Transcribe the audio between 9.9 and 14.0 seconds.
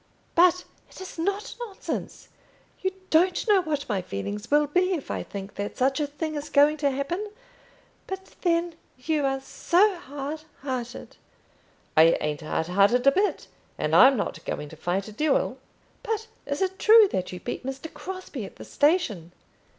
hard hearted!" "I ain't hard hearted a bit, and